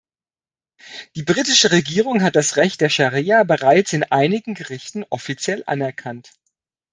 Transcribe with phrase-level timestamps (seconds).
[1.15, 6.31] Die britische Regierung hat das Recht der Scharia bereits in einigen Gerichten offiziell anerkannt.